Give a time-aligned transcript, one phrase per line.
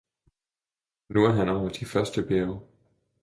[1.09, 2.61] Nu er han over de første bjerge!